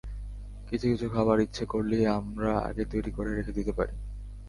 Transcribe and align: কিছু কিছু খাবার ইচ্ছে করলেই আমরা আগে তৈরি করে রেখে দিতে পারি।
কিছু 0.67 0.85
কিছু 0.91 1.07
খাবার 1.09 1.37
ইচ্ছে 1.39 1.63
করলেই 1.65 2.05
আমরা 2.17 2.51
আগে 2.59 2.83
তৈরি 2.85 3.11
করে 3.11 3.29
রেখে 3.33 3.53
দিতে 3.53 3.71
পারি। 3.71 3.95